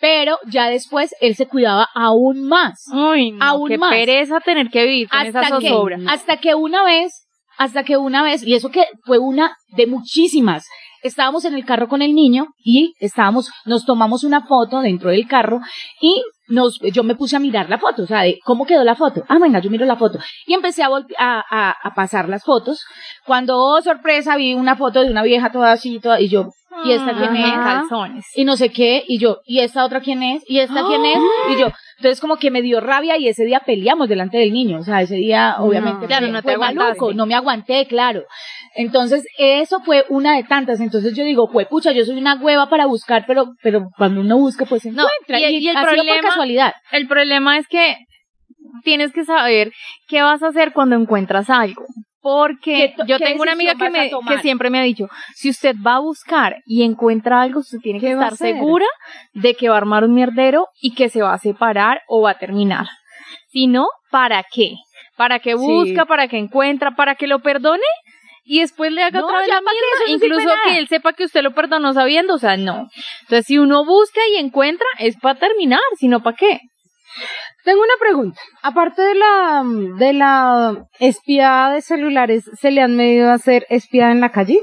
[0.04, 2.74] Pero ya después él se cuidaba aún más.
[2.92, 3.90] No, Aún qué más.
[3.90, 5.98] pereza tener que vivir con esa Hasta que, zozobra.
[6.08, 10.66] hasta que una vez, hasta que una vez, y eso que fue una de muchísimas,
[11.02, 15.26] estábamos en el carro con el niño y estábamos, nos tomamos una foto dentro del
[15.26, 15.60] carro
[16.02, 18.94] y nos, yo me puse a mirar la foto, o sea, de cómo quedó la
[18.96, 19.24] foto.
[19.28, 20.18] Ah, venga, yo miro la foto.
[20.46, 22.84] Y empecé a, a, a, a pasar las fotos.
[23.26, 26.50] Cuando, oh, sorpresa, vi una foto de una vieja toda así, toda, y yo,
[26.84, 27.52] ¿y esta quién es?
[27.52, 28.26] calzones.
[28.34, 30.42] y no sé qué, y yo, ¿y esta otra quién es?
[30.46, 31.18] ¿Y esta quién es?
[31.50, 34.80] Y yo, entonces como que me dio rabia y ese día peleamos delante del niño,
[34.80, 38.24] o sea, ese día obviamente Claro, no te fue maluco, no me aguanté, claro.
[38.76, 42.68] Entonces, eso fue una de tantas, entonces yo digo, pues pucha, yo soy una hueva
[42.68, 46.14] para buscar, pero pero cuando uno busca pues se No, encuentra y- y el problema-
[46.14, 46.74] por casualidad.
[46.92, 47.96] El problema es que
[48.82, 49.72] tienes que saber
[50.08, 51.84] qué vas a hacer cuando encuentras algo.
[52.20, 55.50] Porque ¿Qué to- yo tengo una amiga que, me, que siempre me ha dicho, si
[55.50, 58.86] usted va a buscar y encuentra algo, usted tiene que ¿Qué va a estar segura
[59.34, 62.30] de que va a armar un mierdero y que se va a separar o va
[62.30, 62.86] a terminar.
[63.50, 64.72] Si no, ¿para qué?
[65.18, 66.06] ¿Para qué busca?
[66.06, 66.92] ¿Para qué encuentra?
[66.96, 67.82] ¿Para que lo perdone?
[68.46, 71.42] Y después le haga No, otra vez la mierda, incluso que él sepa que usted
[71.42, 72.88] lo perdonó sabiendo, o sea, no.
[73.22, 76.60] Entonces, si uno busca y encuentra, es para terminar, si no, ¿para qué?
[77.64, 78.38] Tengo una pregunta.
[78.62, 79.62] Aparte de la,
[79.98, 84.60] de la espiada de celulares, ¿se le han medido a hacer espiada en la calle?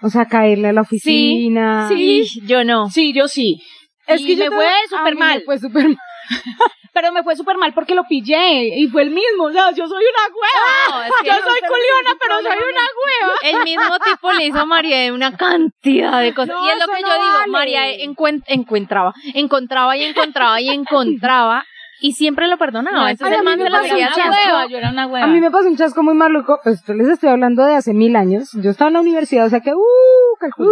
[0.00, 1.88] O sea, caerle a la oficina.
[1.88, 2.24] sí.
[2.46, 2.88] yo no.
[2.88, 3.62] Sí, yo sí.
[4.06, 5.38] Es Y que yo me te- fue súper mal.
[5.38, 5.98] Me fue súper mal.
[6.94, 9.86] Pero me fue súper mal porque lo pillé y fue el mismo, o sea, yo
[9.88, 10.90] soy una hueva.
[10.90, 13.34] No, es que yo no, soy culiona, pero soy una hueva.
[13.58, 16.54] El mismo tipo le hizo a María de una cantidad de cosas.
[16.54, 17.50] No, y es lo que no yo digo, vale.
[17.52, 21.64] María encuen- encontraba, encontraba y encontraba y encontraba
[22.00, 22.96] y siempre lo perdonaba.
[22.98, 25.24] No, Entonces a el mí man me se la hueva, yo era una hueva.
[25.24, 26.60] A mí me pasó un chasco muy maluco.
[26.62, 28.50] Pues esto les estoy hablando de hace mil años.
[28.62, 30.70] Yo estaba en la universidad, o sea que, uh, calculé.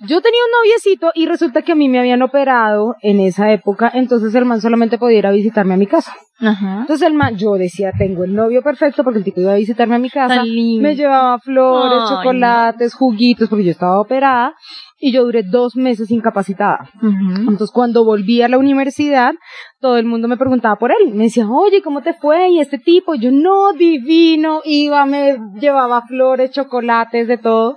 [0.00, 3.90] Yo tenía un noviecito y resulta que a mí me habían operado en esa época,
[3.92, 6.14] entonces el man solamente podía ir a visitarme a mi casa.
[6.40, 6.80] Ajá.
[6.80, 9.96] Entonces el man, yo decía, tengo el novio perfecto porque el tipo iba a visitarme
[9.96, 10.42] a mi casa.
[10.80, 14.54] Me llevaba flores, Ay, chocolates, juguitos, porque yo estaba operada
[14.98, 16.88] y yo duré dos meses incapacitada.
[17.02, 19.32] Entonces, cuando volví a la universidad,
[19.80, 21.14] todo el mundo me preguntaba por él.
[21.14, 22.50] Me decía, oye, ¿cómo te fue?
[22.50, 27.76] Y este tipo, Y yo, no, divino, iba, me llevaba flores, chocolates, de todo.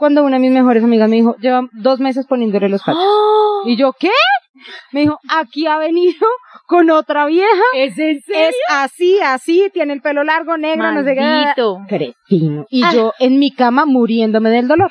[0.00, 3.02] Cuando una de mis mejores amigas me dijo, lleva dos meses poniéndole los cachos.
[3.66, 4.08] Y yo, ¿qué?
[4.92, 6.26] Me dijo, aquí ha venido
[6.66, 7.46] con otra vieja.
[7.76, 8.48] ¿Es en serio?
[8.48, 11.20] Es así, así, tiene el pelo largo, negro, no sé qué.
[11.86, 12.64] Cretino.
[12.70, 12.90] Y Ah.
[12.94, 14.90] yo en mi cama muriéndome del dolor.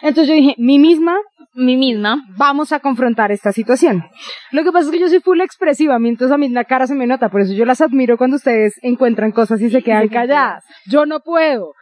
[0.00, 1.18] Entonces yo dije, mi misma,
[1.54, 2.22] Mi misma.
[2.36, 4.04] vamos a confrontar esta situación.
[4.52, 6.64] Lo que pasa es que yo soy full expresiva, a mí entonces a mí la
[6.64, 9.82] cara se me nota, por eso yo las admiro cuando ustedes encuentran cosas y se
[9.82, 10.64] quedan calladas.
[10.86, 11.72] Yo no puedo.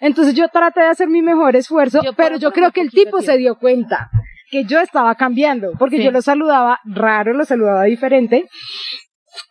[0.00, 3.20] Entonces yo traté de hacer mi mejor esfuerzo, Yo pero yo creo que el tipo
[3.20, 4.08] se dio cuenta
[4.50, 6.04] que yo estaba cambiando, porque Sí.
[6.04, 8.46] yo lo saludaba raro, lo saludaba diferente.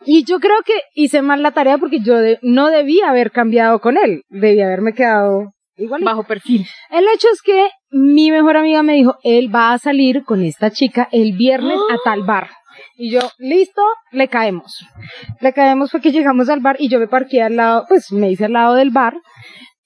[0.06, 3.80] Y yo creo que hice mal la tarea porque yo de- no debía haber cambiado
[3.80, 5.52] con él, debía haberme quedado
[6.02, 6.66] Bajo perfil.
[6.90, 10.72] El hecho es que mi mejor amiga me dijo, él va a salir con esta
[10.72, 12.50] chica el viernes a tal bar.
[12.96, 14.86] Y yo, listo, le caemos.
[15.40, 18.32] Le caemos fue que llegamos al bar y yo me parqué al lado, pues me
[18.32, 19.16] hice al lado del bar.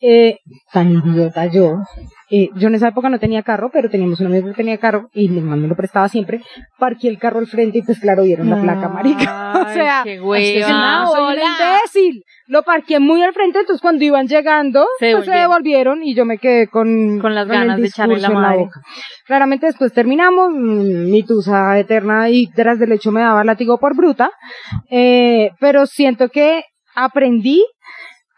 [0.02, 0.38] Eh,
[0.74, 1.78] tan idiota yo.
[2.34, 5.10] Eh, yo en esa época no tenía carro, pero teníamos un amigo que tenía carro
[5.14, 6.42] y mi mamá me lo prestaba siempre.
[6.80, 9.38] Parqué el carro al frente y pues claro, vieron la placa, marica.
[9.62, 11.08] O sea, qué es una hueva.
[11.08, 12.24] soy una imbécil.
[12.48, 16.04] Lo parqué muy al frente, entonces cuando iban llegando, Se pues se devolvieron.
[16.04, 18.60] y yo me quedé con, Con las ganas de echarle la madre.
[18.60, 18.82] boca.
[19.26, 23.96] Claramente después terminamos, mm, mi tusa eterna y tras del hecho me daba látigo por
[23.96, 24.32] bruta,
[24.90, 26.64] eh, pero siento que
[26.96, 27.66] aprendí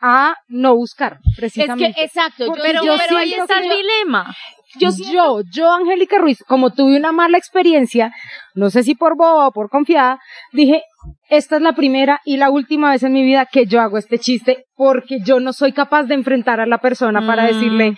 [0.06, 2.04] a no buscar, Es que, precisamente.
[2.04, 4.36] exacto, yo, Pero, yo pero ahí está el que- dilema.
[4.76, 8.12] yo yo, yo, Angélica Ruiz, como tuve una mala experiencia,
[8.54, 10.20] no sé si por boba o por confiada,
[10.52, 10.84] dije,
[11.30, 14.18] esta es la primera y la última vez en mi vida que yo hago este
[14.20, 17.94] chiste porque yo no soy capaz de enfrentar a la persona para Mm, decirle,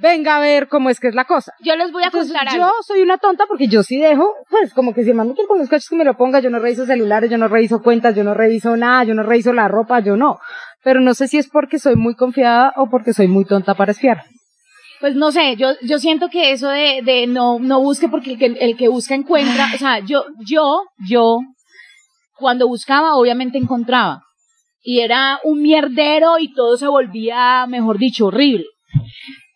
[0.00, 1.52] venga a ver cómo es que es la cosa.
[1.60, 4.74] yo les voy a Entonces, contar yo soy una tonta porque yo sí dejo, pues
[4.74, 6.50] como que si el man me quiere con los cachos que me lo ponga, yo
[6.50, 9.68] no reviso celulares, yo no reviso cuentas, yo no reviso nada, yo no reviso la
[9.68, 10.38] ropa, yo no.
[10.82, 13.92] Pero no sé si es porque soy muy confiada o porque soy muy tonta para
[13.92, 14.24] espiar.
[15.00, 18.38] Pues no sé, yo, yo siento que eso de, de no, no busque porque el
[18.38, 21.38] que, el que busca encuentra, o sea, yo, yo, yo,
[22.36, 24.22] cuando buscaba obviamente encontraba.
[24.82, 28.66] Y era un mierdero y todo se volvía, mejor dicho, horrible.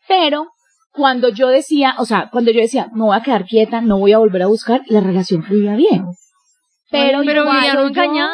[0.06, 0.48] Pero
[0.92, 4.12] cuando yo decía, o sea, cuando yo decía, me voy a quedar quieta, no voy
[4.12, 6.04] a volver a buscar, la relación fluía bien.
[6.92, 7.80] Pero, Ay, pero igual yo-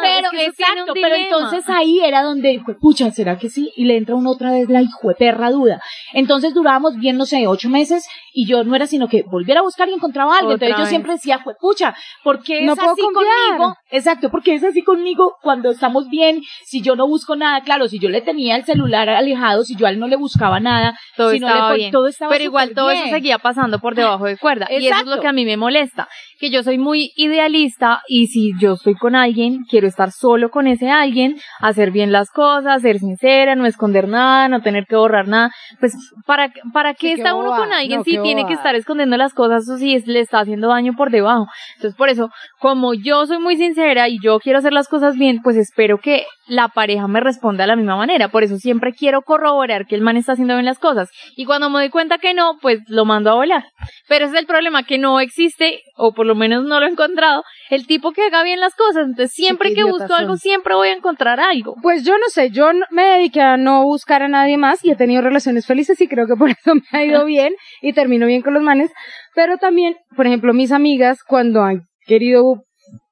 [0.02, 3.70] Pero es que exacto, pero entonces ahí era donde, fue, pucha, ¿será que sí?
[3.76, 5.80] Y le entra una otra vez la hijo de perra duda.
[6.12, 9.62] Entonces durábamos bien, no sé, ocho meses y yo no era sino que volviera a
[9.62, 10.52] buscar y encontraba algo.
[10.52, 11.94] Otra Entonces yo siempre decía, fue, pucha,
[12.24, 12.82] ¿por qué es No así
[13.14, 13.76] conmigo?
[13.90, 17.98] Exacto, porque es así conmigo cuando estamos bien, si yo no busco nada, claro, si
[17.98, 21.30] yo le tenía el celular alejado, si yo a él no le buscaba nada, Todo
[21.32, 21.92] si no estaba le pon- bien.
[21.92, 24.66] todo estaba Pero igual todo eso seguía pasando por debajo de cuerda.
[24.70, 26.08] Y eso es lo que a mí me molesta.
[26.40, 30.66] Que yo soy muy idealista y si yo estoy con alguien, quiero estar solo con
[30.66, 35.28] ese alguien, hacer bien las cosas, ser sincera, no esconder nada, no tener que borrar
[35.28, 35.50] nada.
[35.80, 35.94] Pues,
[36.26, 39.16] ¿para, para qué Sí, qué está uno con alguien No, si tiene que estar escondiendo
[39.16, 41.46] las cosas o si es- le está haciendo daño por debajo?
[41.76, 42.30] Entonces, por eso,
[42.60, 46.24] como yo soy muy sincera y yo quiero hacer las cosas bien, pues espero que
[46.46, 48.28] la pareja me responda de la misma manera.
[48.28, 51.10] Por eso siempre quiero corroborar que el man está haciendo bien las cosas.
[51.36, 53.64] Y cuando me doy cuenta que no, pues lo mando a volar.
[54.08, 56.90] Pero ese es el problema, que no existe, o por lo menos no lo he
[56.90, 59.06] encontrado, el tipo que haga bien las cosas.
[59.06, 61.74] Entonces, siempre que busco algo, siempre voy a encontrar algo.
[61.82, 64.96] Pues yo no sé, yo me dediqué a no buscar a nadie más y he
[64.96, 68.42] tenido relaciones felices y creo que por eso me ha ido bien y termino bien
[68.42, 68.90] con los manes.
[69.34, 72.64] Pero también, por ejemplo, mis amigas cuando han querido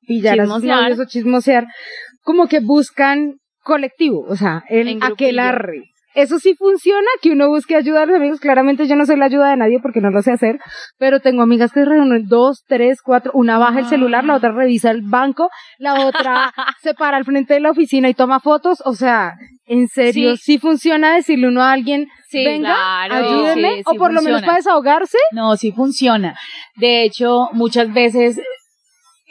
[0.06, 0.64] pillar a sus
[1.00, 1.66] o chismosear,
[2.22, 5.90] como que buscan colectivo, o sea, el aquelarre.
[6.16, 8.40] Eso sí funciona, que uno busque ayuda a los amigos.
[8.40, 10.58] Claramente yo no soy la ayuda de nadie porque no lo sé hacer,
[10.98, 14.90] pero tengo amigas que reúnen dos, tres, cuatro, una baja el celular, la otra revisa
[14.90, 16.52] el banco, la otra
[16.82, 18.82] se para al frente de la oficina y toma fotos.
[18.86, 19.34] O sea,
[19.66, 24.12] en serio, sí, funciona decirle uno a alguien, Sí, venga, claro, ayúdeme, sí, o por
[24.12, 25.18] lo menos para desahogarse.
[25.32, 26.34] No, sí funciona.
[26.76, 28.40] De hecho, muchas veces,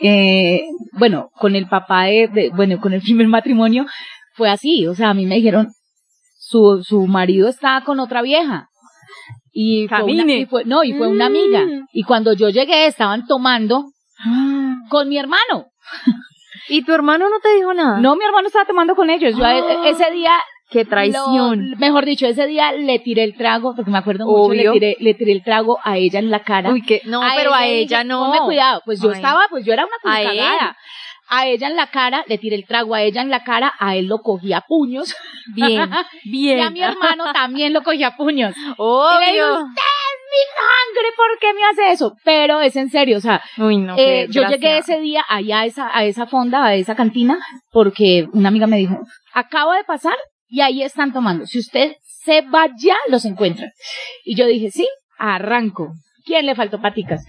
[0.02, 0.62] eh,
[0.94, 3.86] bueno, con el papá de, de- bueno, con el primer matrimonio,
[4.34, 4.88] fue así.
[4.88, 5.70] O sea, a mí me dijeron,
[6.48, 8.68] su, su marido estaba con otra vieja.
[9.52, 10.38] Y fue, una, Camine.
[10.40, 11.62] y fue- no, y fue una amiga.
[11.66, 11.88] Mm.
[11.94, 13.86] Y cuando yo llegué, estaban tomando
[14.90, 15.66] con mi hermano.
[16.70, 18.00] ¿Y tu hermano no te dijo nada?
[18.00, 19.36] No, mi hermano estaba tomando con ellos.
[19.38, 19.84] Yo Ah.
[19.86, 20.34] ese día
[20.70, 21.72] Qué traición.
[21.72, 24.98] lo- mejor dicho, ese día le tiré el trago, porque me acuerdo mucho, le tiré,
[25.00, 26.72] le tiré el trago a ella en la cara.
[26.72, 28.26] Uy, que, no, pero a ella no.
[28.26, 29.16] Ponme cuidado, pues yo Ay.
[29.16, 30.76] estaba, pues yo era una cagada.
[31.28, 33.96] A ella en la cara, le tiré el trago a ella en la cara, a
[33.96, 35.16] él lo cogía a puños.
[35.54, 35.90] Bien,
[36.24, 36.60] bien.
[36.60, 38.56] Y a mi hermano también lo cogía a puños.
[38.56, 39.54] Y le digo, Obvio.
[39.56, 42.16] usted es mi sangre, ¿por qué me hace eso?
[42.24, 45.66] Pero es en serio, o sea, Uy, no, eh, yo llegué ese día allá a
[45.66, 47.40] esa, a esa fonda, a esa cantina,
[47.72, 49.00] porque una amiga me dijo,
[49.34, 50.16] acabo de pasar
[50.48, 51.46] y ahí están tomando.
[51.46, 53.72] Si usted se va ya, los encuentra.
[54.24, 55.94] Y yo dije, sí, arranco.
[56.26, 57.26] ¿Quién le faltó paticas?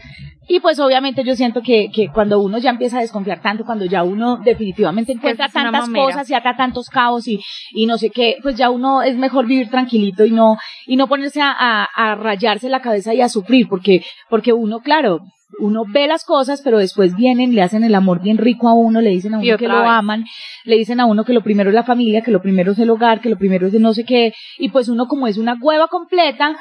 [0.49, 3.85] Y pues obviamente yo siento que, que cuando uno ya empieza a desconfiar tanto, cuando
[3.85, 7.41] ya uno definitivamente encuentra tantas cosas y ata tantos cabos y,
[7.73, 10.57] y no sé qué, pues ya uno es mejor vivir tranquilito y no,
[10.87, 14.79] y no ponerse a, a, a rayarse la cabeza y a sufrir, porque, porque uno,
[14.81, 15.21] claro,
[15.59, 19.01] uno ve las cosas, pero después vienen, le hacen el amor bien rico a uno,
[19.01, 19.91] le dicen a uno que lo vez.
[19.91, 20.25] aman,
[20.65, 22.91] le dicen a uno que lo primero es la familia, que lo primero es el
[22.91, 25.57] hogar, que lo primero es de no sé qué, y pues uno como es una
[25.61, 26.57] hueva completa,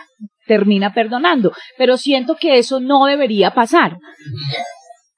[0.45, 1.51] termina perdonando.
[1.77, 3.97] Pero siento que eso no debería pasar.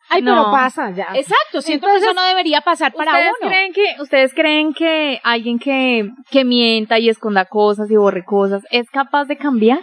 [0.10, 0.32] Ay, No.
[0.36, 1.08] pero pasa ya.
[1.14, 3.50] Exacto, siento que eso no debería pasar para ¿Ustedes uno.
[3.50, 8.64] creen que ustedes creen que alguien que que mienta y esconda cosas y borre cosas
[8.72, 9.80] es capaz de cambiar?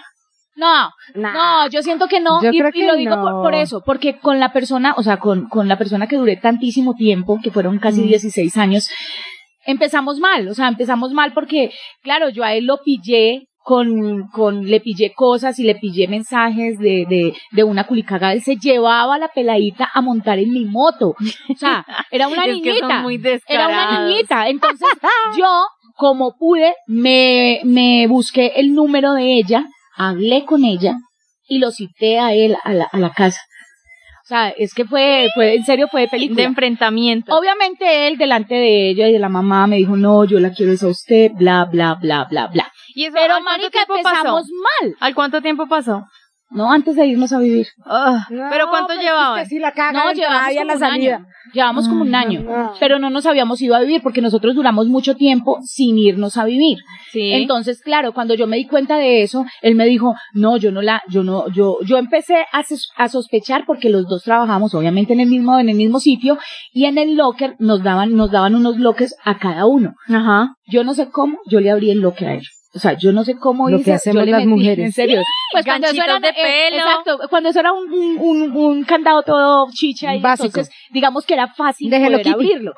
[0.56, 1.32] No, Nah.
[1.32, 3.22] no, yo siento que no, Yo y, creo y que lo digo no.
[3.22, 6.36] por, por eso, porque con la persona, o sea, con, con la persona que duré
[6.36, 8.06] tantísimo tiempo, que fueron casi Mm.
[8.06, 8.88] 16 años,
[9.66, 11.70] empezamos mal, o sea, empezamos mal porque,
[12.02, 16.78] claro, yo a él lo pillé con, con, le pillé cosas y le pillé mensajes
[16.78, 18.34] de, de, de una culicaga.
[18.34, 21.14] Él se llevaba a la peladita a montar en mi moto.
[21.48, 23.00] O sea, era una Es niñita.
[23.00, 24.48] muy Era una niñita.
[24.50, 24.86] Entonces,
[25.38, 25.64] yo,
[25.96, 30.98] como pude, me, me busqué el número de ella, hablé con ella
[31.48, 33.40] y lo cité a él a la, a la casa.
[34.24, 36.36] O sea, es que fue, fue, en serio fue de película.
[36.36, 37.34] De enfrentamiento.
[37.34, 40.72] Obviamente él delante de ella y de la mamá me dijo, no, yo la quiero
[40.72, 42.70] es a usted, bla, bla, bla, bla, bla.
[42.94, 44.08] Y eso, Pero ¿al cuánto marica, tiempo pasó?
[44.16, 44.46] empezamos
[44.80, 44.96] mal.
[45.00, 46.04] ¿Al cuánto tiempo pasó?
[46.50, 47.66] No, antes de irnos a vivir.
[47.84, 49.42] Ah, ¿Pero cuánto es llevaban?
[49.42, 51.16] que sí la caga No, llevamos como la un salida.
[51.16, 51.26] año.
[51.52, 52.44] Llevamos como un año.
[52.48, 52.74] Ah.
[52.78, 56.44] Pero no nos habíamos ido a vivir porque nosotros duramos mucho tiempo sin irnos a
[56.44, 56.78] vivir.
[57.10, 57.32] Sí.
[57.32, 60.80] Entonces, claro, cuando yo me di cuenta de eso, él me dijo, no, yo no
[60.80, 65.12] la, yo no, yo, yo empecé a, sos- a sospechar porque los dos trabajamos obviamente
[65.12, 66.38] en el mismo, en el mismo sitio
[66.72, 69.94] y en el locker nos daban, nos daban unos lockers a cada uno.
[70.08, 70.54] Ajá.
[70.66, 72.42] Yo no sé cómo, yo le abrí el locker a él.
[72.74, 74.84] O sea, yo no sé cómo Lo hice, que yo hacemos las metí, mujeres.
[74.86, 75.22] En serio.
[75.52, 76.34] Pues cuando eso era de eh,
[76.70, 76.76] pelo.
[76.82, 80.46] exacto, cuando eso era un, un, un, un candado todo chicha y Básico.
[80.46, 82.30] entonces digamos que era fácil poder Kitty.
[82.30, 82.72] abrirlo.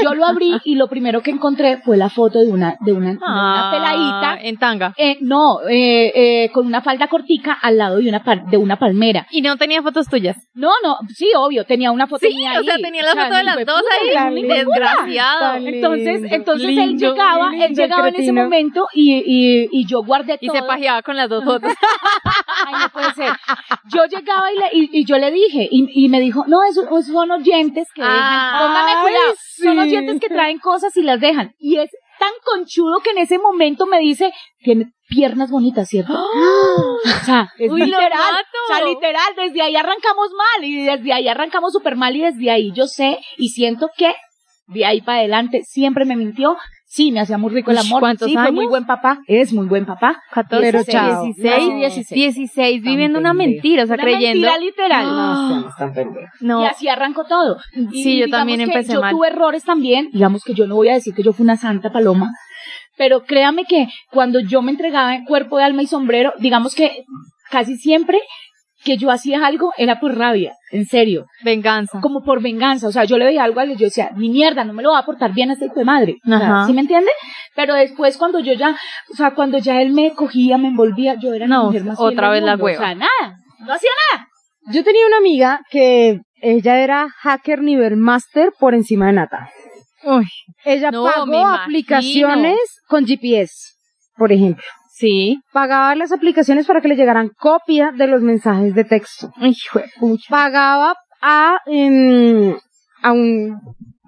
[0.00, 3.10] Yo lo abrí y lo primero que encontré fue la foto de una de una,
[3.12, 4.94] de una Ah, peladita En tanga.
[4.96, 6.12] eh, no, eh,
[6.44, 9.26] eh, con una falda cortica al lado de una pal- de una palmera.
[9.32, 10.36] Y no tenía fotos tuyas.
[10.54, 13.24] No, no, sí, obvio, tenía una foto Sí, mía o sea, tenía la O sea,
[13.24, 14.42] foto de las dos ahí.
[14.42, 15.56] Desgraciado.
[15.66, 20.02] Entonces, lindo, entonces él llegaba, lindo él llegaba en ese momento y, y, y yo
[20.04, 20.56] guardé Y todo.
[20.56, 21.72] se pajeaba con las dos fotos.
[22.66, 23.32] Ay, no puede ser.
[23.92, 26.84] Yo llegaba y, le, y, y yo le dije, y, y me dijo, no, esos,
[26.84, 28.92] esos son oyentes que dejan, Ah, póngame
[29.56, 31.54] son oyentes que traen cosas y las dejan.
[31.58, 36.12] Y es tan conchudo que en ese momento me dice, tiene piernas bonitas, ¿cierto?
[37.04, 38.34] O sea, es Uy, literal.
[38.70, 42.50] O sea, literal, desde ahí arrancamos mal y desde ahí arrancamos súper mal y desde
[42.50, 44.14] ahí yo sé y siento que
[44.66, 46.56] de ahí para adelante siempre me mintió.
[46.94, 48.00] Sí, me hacía muy rico el amor.
[48.00, 48.68] ¿cuántos sí, fue muy años?
[48.70, 49.20] buen papá.
[49.26, 50.22] Es muy buen papá.
[50.32, 51.24] 14, Pero chao.
[51.24, 51.76] 16, No.
[51.78, 54.46] 16, 16 viviendo una mentira, o sea, Una creyendo.
[54.46, 55.06] mentira literal.
[55.06, 55.70] No.
[56.40, 57.56] No, Y así arrancó todo.
[57.92, 59.10] Y Sí, yo también empecé yo mal.
[59.10, 60.10] tuve errores también.
[60.12, 62.30] Digamos que yo no voy a decir que yo fui una santa paloma.
[62.98, 67.04] Pero créame que cuando yo me entregaba en cuerpo de alma y sombrero, digamos que
[67.50, 68.20] casi siempre
[68.84, 72.00] que yo hacía algo era por rabia, en serio, venganza.
[72.00, 72.88] como por venganza.
[72.88, 74.82] O sea, yo le veía algo a él y yo decía, ni mierda, no me
[74.82, 76.16] lo va a portar bien a este hijo de madre.
[76.24, 76.66] O sea, Ajá.
[76.66, 77.10] ¿Sí me entiende?
[77.54, 78.76] Pero después cuando yo ya,
[79.12, 82.30] o sea, cuando ya él me cogía, me envolvía, yo era No, mujer más otra
[82.30, 82.78] vez la hueva.
[82.78, 83.36] O sea, nada.
[83.60, 84.26] No hacía nada.
[84.72, 89.50] Yo tenía una amiga que ella era hacker nivel máster por encima de Nata.
[90.04, 90.26] Uy,
[90.64, 93.74] Ella No, pagó aplicaciones con GPS,
[94.16, 94.64] por ejemplo.
[94.92, 95.40] Sí.
[95.52, 99.32] Pagaba las aplicaciones para que le llegaran copia de los mensajes de texto.
[99.40, 100.26] Hijo de pucha.
[100.30, 102.54] Pagaba a, em,
[103.02, 103.58] a un-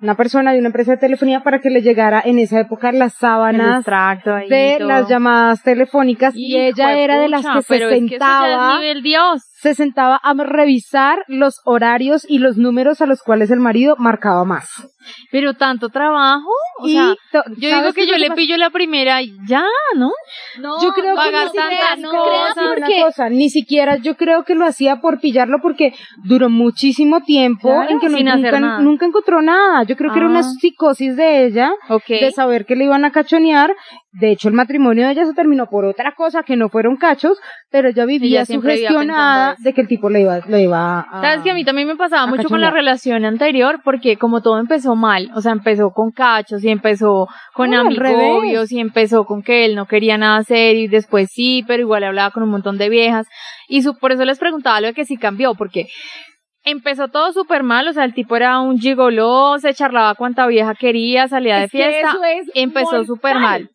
[0.03, 3.15] una persona de una empresa de telefonía para que le llegara en esa época las
[3.15, 3.83] sábanas
[4.49, 4.89] de todo.
[4.89, 8.79] las llamadas telefónicas y ella de era de las que se pero es que sentaba
[8.81, 9.43] nivel Dios.
[9.65, 14.45] Se sentaba a revisar los horarios y los números a los cuales el marido marcaba
[14.45, 14.69] más.
[15.33, 16.51] Pero tanto trabajo.
[16.81, 17.15] O y sea,
[17.57, 18.37] yo ¿sabes digo que yo le pasa?
[18.37, 19.65] pillo la primera y ya,
[19.97, 20.11] ¿no?
[20.61, 24.55] No, Yo creo que siquiera, tantas no, cosas, una cosa, ni siquiera yo creo que
[24.55, 28.61] lo hacía por pillarlo porque duró muchísimo tiempo Claro, en que no- sin hacer nunca,
[28.61, 28.79] nada.
[28.81, 29.83] nunca encontró nada.
[29.85, 30.51] Yo creo que era una Ah.
[30.61, 32.09] psicosis de ella Ok.
[32.09, 33.75] de saber que le iban a cachonear.
[34.21, 37.37] De hecho, el matrimonio de ella se terminó por otra cosa que no fueron cachos,
[37.71, 41.21] pero ella vivía Ella vivía sugestionada de que el tipo le iba, le iba a...
[41.21, 44.61] Sabes que a mí también me pasaba mucho con la relación anterior, porque como todo
[44.61, 49.25] empezó mal, o sea, empezó con cachos y empezó con No, al amigobios y empezó
[49.25, 52.51] con que él no quería nada serio y después sí, pero igual hablaba con un
[52.51, 53.27] montón de viejas.
[53.67, 55.87] Y su- por eso les preguntaba lo de que sí cambió, porque
[56.65, 60.75] empezó todo súper mal, o sea, el tipo era un gigoló, se charlaba cuanta vieja
[60.75, 63.71] quería, salía de Es que fiesta, eso es empezó súper mal.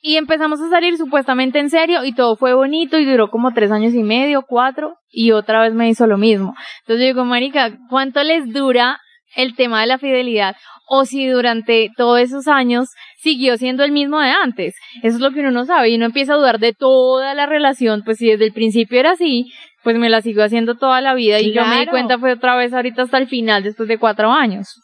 [0.00, 3.72] Y empezamos a salir supuestamente en serio y todo fue bonito y duró como tres
[3.72, 6.54] años y medio, cuatro, y otra vez me hizo lo mismo.
[6.80, 9.00] Entonces yo digo, marica, ¿cuánto les dura
[9.34, 10.54] el tema de la fidelidad?
[10.86, 14.76] O si durante todos esos años siguió siendo el mismo de antes.
[15.02, 17.46] Eso es lo que uno no sabe y uno empieza a dudar de toda la
[17.46, 19.52] relación, pues si desde el principio era así,
[19.88, 22.54] pues me la sigo haciendo toda la vida y yo me di cuenta fue otra
[22.56, 24.78] vez ahorita hasta el final, después de cuatro años.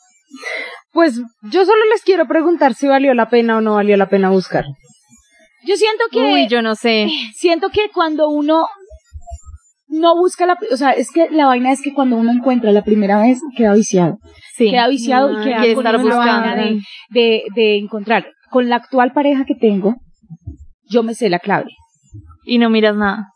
[0.92, 4.30] Pues yo solo les quiero preguntar si valió la pena o no valió la pena
[4.30, 4.64] buscar.
[5.66, 7.08] Yo siento que Uy, yo no sé.
[7.34, 8.66] siento que cuando uno
[9.88, 12.82] no busca la, o sea, es que la vaina es que cuando uno encuentra la
[12.82, 14.16] primera vez queda viciado,
[14.56, 14.70] Sí.
[14.70, 18.26] queda viciado y queda que con estar una vaina de, de, de encontrar.
[18.50, 19.96] Con la actual pareja que tengo,
[20.88, 21.72] yo me sé la clave.
[22.46, 23.28] Y no miras nada.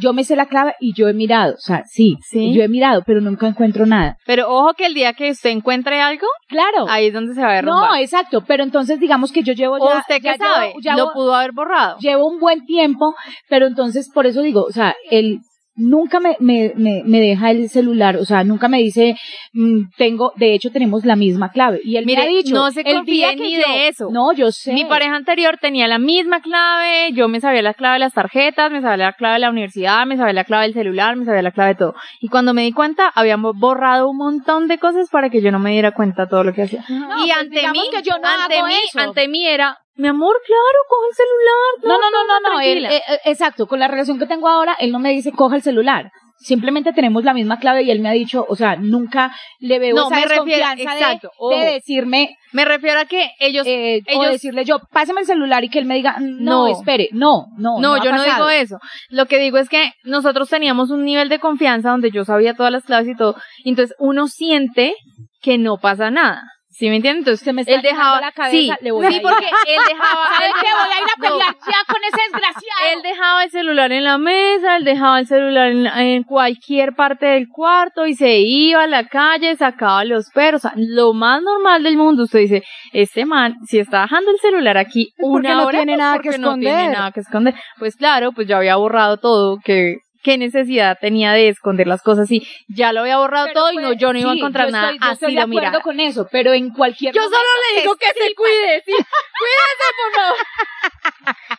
[0.00, 2.52] Yo me sé la clave y yo he mirado, o sea, sí, Sí.
[2.54, 4.16] yo he mirado, pero nunca encuentro nada.
[4.26, 6.86] Pero ojo que el día que usted encuentre algo, Claro.
[6.88, 7.90] ahí es donde se va a derrumbar.
[7.90, 10.80] no, exacto, pero entonces digamos que yo llevo o ya, usted ya que sabe, llevo-
[10.82, 11.98] ya lo pudo haber borrado.
[11.98, 13.14] llevo un buen tiempo,
[13.48, 15.40] pero entonces por eso digo, o sea, él
[15.74, 19.16] nunca me, me, me, me deja el celular, o sea, nunca me dice,
[19.52, 21.80] mm, tengo, de hecho tenemos la misma clave.
[21.84, 24.08] Y él Mire, me ha dicho, no se el día que ni yo- de eso.
[24.10, 24.72] No, yo sé.
[24.72, 28.70] Mi pareja anterior tenía la misma clave, yo me sabía la clave de las tarjetas,
[28.70, 31.42] me sabía la clave de la universidad, me sabía la clave del celular, me sabía
[31.42, 31.94] la clave de todo.
[32.20, 35.58] Y cuando me di cuenta, habíamos borrado un montón de cosas para que yo no
[35.58, 36.84] me diera cuenta de todo lo que hacía.
[36.88, 39.00] No, y pues ante mí, que yo no ante hago mí, eso.
[39.00, 42.00] ante mí era, mi amor, claro, coge el celular.
[42.00, 44.76] No, no, no, no, no, él, eh, eh, exacto, con la relación que tengo ahora,
[44.80, 46.10] él no me dice coja el celular.
[46.42, 49.94] Simplemente tenemos la misma clave y él me ha dicho, o sea, nunca le veo
[49.94, 54.22] No, esa me refiero- desconfianza exacto, de, decirme, Me refiero a que ellos, eh, o
[54.22, 56.68] ellos- decirle yo, pásame el celular y que él me diga, no, No.
[56.68, 58.48] espere, no, no, No, ha yo no pasado".
[58.48, 58.78] digo eso.
[59.10, 62.72] Lo que digo es que nosotros teníamos un nivel de confianza donde yo sabía todas
[62.72, 63.36] las claves y todo.
[63.62, 64.94] y Entonces uno siente
[65.42, 66.42] que no pasa nada.
[66.80, 67.20] ¿Sí me entiendes?
[67.20, 69.20] Entonces Se me está él dejaba la cabeza, sí, le voy a ir.
[69.20, 70.66] porque él dejaba ¿Sabes él qué?
[70.66, 72.94] dejaba- Voy a ir a no, ya con ese desgraciado.
[72.94, 77.26] él dejaba el celular en la mesa, él dejaba el celular en, en cualquier parte
[77.26, 80.64] del cuarto y se iba a la calle, sacaba los perros.
[80.64, 82.22] O sea, lo más normal del mundo.
[82.22, 82.62] Usted dice,
[82.94, 86.14] este man, si está dejando el celular aquí porque una no hora, tiene pues nada
[86.14, 87.54] porque que no tiene nada que esconder.
[87.78, 92.30] Pues claro, pues ya había borrado todo, que qué necesidad tenía de esconder las cosas
[92.30, 94.66] y ya lo había borrado Pero todo y pues, no yo no iba a encontrar
[94.66, 97.36] yo nada estoy, yo así estoy de acuerdo con eso, pero en cualquier Yo solo
[97.74, 98.92] le digo que se cuide, sí.
[98.92, 100.36] Cuídese, por favor.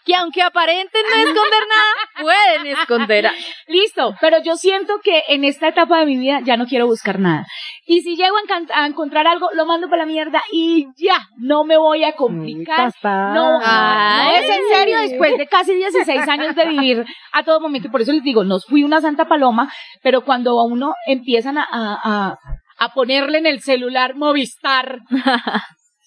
[0.06, 3.28] que aunque aparenten no esconder nada, pueden esconder.
[3.28, 3.34] a-
[3.68, 7.20] Listo, pero yo siento que en esta etapa de mi vida ya no quiero buscar
[7.20, 7.46] nada.
[7.86, 8.36] Y si llego
[8.74, 12.92] a, encontrar algo, lo mando para la mierda y ya, no me voy a complicar.
[13.34, 13.66] No, no,
[14.26, 17.92] no es en serio, después de casi 16 años de vivir a todo momento, y
[17.92, 21.64] por eso les digo, nos fui una santa paloma, pero cuando a uno empiezan a,
[21.70, 22.38] a, a-
[22.78, 25.00] a ponerle en el celular Movistar,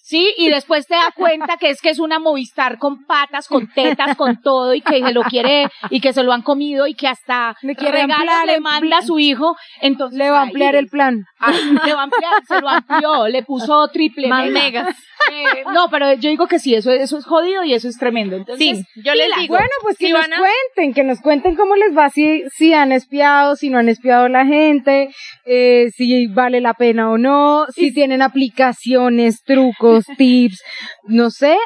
[0.07, 3.67] Sí, y después te da cuenta que es que es una Movistar con patas, con
[3.73, 6.93] tetas, con todo, y que se lo quiere, y que se lo han comido, y
[6.93, 9.55] que hasta Le quiere regalos ampliar le manda a su hijo.
[9.81, 11.23] Entonces, Le va a ampliar el plan.
[11.39, 14.83] ay, le va a ampliar, se lo amplió, le puso triple Más mega.
[14.83, 14.95] megas.
[15.31, 18.35] Eh, no, pero yo digo que sí, eso, eso es jodido y eso es tremendo.
[18.35, 19.55] Entonces, Sí, yo les digo.
[19.55, 22.73] Bueno, pues que si nos a- cuenten, que nos cuenten cómo les va, si, si
[22.75, 25.09] han espiado, si no han espiado la gente,
[25.45, 30.61] eh, si vale la pena o no, si tienen aplicaciones, trucos, tips,
[31.03, 31.57] no sé,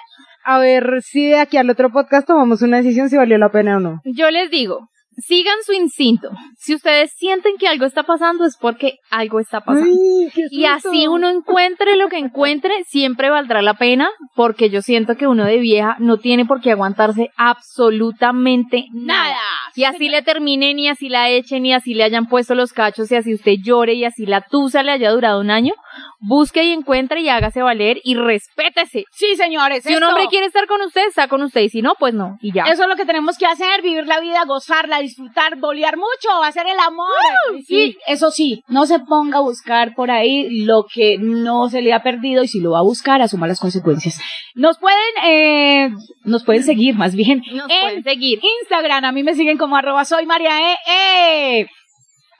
[0.43, 3.77] a ver si de aquí al otro podcast tomamos una decisión si valió la pena
[3.77, 4.01] o no.
[4.05, 4.89] Yo les digo,
[5.19, 6.29] sigan su instinto.
[6.57, 9.89] Si ustedes sienten que algo está pasando es porque algo está pasando.
[9.89, 15.15] Ay, Y así uno encuentre lo que encuentre, siempre valdrá la pena, porque yo siento
[15.15, 19.35] que uno de vieja no tiene por qué aguantarse absolutamente nada.
[19.79, 23.09] Y así le terminen, y así la echen, y así le hayan puesto los cachos,
[23.13, 25.73] y así usted llore, y así la tusa le haya durado un año,
[26.19, 29.05] busque y encuentre y hágase valer y respétese.
[29.09, 29.85] Sí, señores.
[29.85, 32.37] Si un hombre quiere estar con usted, está con usted, y si no, pues no,
[32.41, 32.63] y ya.
[32.63, 36.67] Eso es lo que tenemos que hacer, vivir la vida, gozarla, disfrutar, bolear mucho, hacer
[36.67, 37.07] el amor.
[37.65, 41.93] sí, eso sí, no se ponga a buscar por ahí lo que no se le
[41.93, 44.19] ha perdido y si lo va a buscar, asuma las consecuencias.
[44.55, 45.89] Nos pueden, eh,
[46.25, 48.39] nos pueden seguir más bien Nos en pueden seguir.
[48.63, 49.05] Instagram.
[49.05, 50.77] A mí me siguen como arroba soy María E.
[50.88, 51.67] E.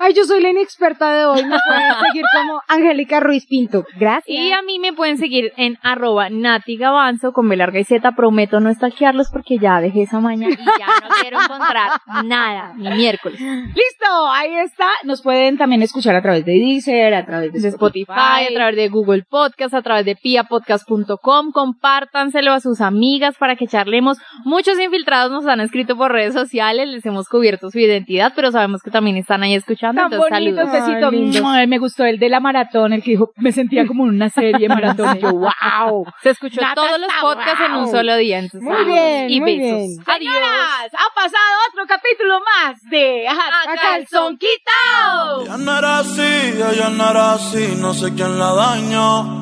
[0.02, 3.84] Ay, yo soy la inexperta de hoy, me pueden seguir como Angélica Ruiz Pinto.
[4.00, 4.30] Gracias.
[4.30, 8.14] Y a mí me pueden seguir en arroba Nati Gavanzo con B larga y Z.
[8.14, 12.90] Prometo no stalkearlos porque ya dejé esa maña y ya no quiero encontrar nada, ni
[12.92, 13.42] miércoles.
[13.42, 14.88] Listo, ahí está.
[15.04, 18.78] Nos pueden también escuchar a través de Deezer, a través de, De Spotify, a través
[18.78, 21.52] de Google Podcast, a través de piapodcast.com.
[21.52, 24.18] Compártanselo a sus amigas para que charlemos.
[24.46, 28.82] Muchos infiltrados nos han escrito por redes sociales, les hemos cubierto su identidad, pero sabemos
[28.82, 29.89] que también están ahí escuchando.
[29.96, 30.30] Tan bonito
[30.62, 30.72] saludos.
[31.12, 31.48] besito.
[31.48, 34.30] Ay, me gustó el de la maratón, el que dijo, me sentía como en una
[34.30, 35.18] serie de maratón.
[35.18, 36.06] Y yo, wow.
[36.24, 38.40] Se escuchó Nata todos los podcasts en un solo día.
[38.40, 39.78] Entonces, Muy bien, y muy besos.
[39.80, 40.00] bien.
[40.08, 40.34] Adiós.
[40.34, 45.42] Señoras, ha pasado otro capítulo más de A, A Calzón Quitao.
[45.44, 49.40] Ella no era así, ella no era así, no sé quién la dañó.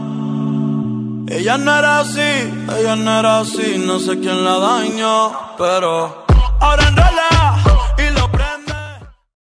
[1.29, 2.21] Ella no era así,
[2.79, 5.31] ella no era así, no sé quién la dañó.
[5.57, 6.25] Pero
[6.61, 7.57] ahora enrola